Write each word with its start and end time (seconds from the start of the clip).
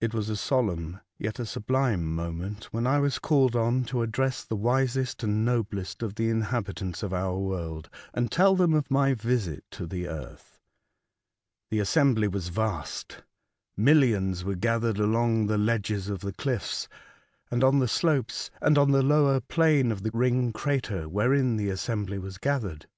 IT 0.00 0.12
was 0.12 0.28
a 0.28 0.34
solemn 0.36 0.98
yet 1.16 1.38
a 1.38 1.46
sublime 1.46 2.12
moment 2.12 2.64
when 2.72 2.88
I 2.88 2.98
was 2.98 3.20
called 3.20 3.54
on 3.54 3.84
to 3.84 4.02
address 4.02 4.42
the 4.42 4.56
wisest 4.56 5.22
and 5.22 5.44
noblest 5.44 6.02
of 6.02 6.16
the 6.16 6.28
inhabitants 6.28 7.04
of 7.04 7.12
our 7.12 7.38
world, 7.38 7.88
and 8.12 8.32
tell 8.32 8.56
them 8.56 8.74
of 8.74 8.90
my 8.90 9.14
visit 9.14 9.62
to 9.70 9.86
the 9.86 10.08
earth. 10.08 10.58
The 11.70 11.78
assembly 11.78 12.26
was 12.26 12.48
vast, 12.48 13.22
millions 13.76 14.42
were 14.42 14.56
gathered 14.56 14.98
along 14.98 15.46
the 15.46 15.56
ledges 15.56 16.08
of 16.08 16.18
the 16.18 16.32
cliffs, 16.32 16.88
and 17.48 17.62
on 17.62 17.78
the 17.78 17.86
slopes, 17.86 18.50
and 18.60 18.76
on 18.76 18.90
the 18.90 19.02
lower 19.04 19.38
plain 19.38 19.92
of 19.92 20.02
the 20.02 20.10
ring 20.12 20.52
crater 20.52 21.08
wherein 21.08 21.54
the 21.56 21.70
assembly 21.70 22.18
was 22.18 22.38
gathered. 22.38 22.88